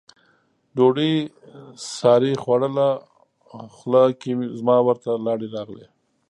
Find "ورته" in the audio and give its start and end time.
4.87-5.09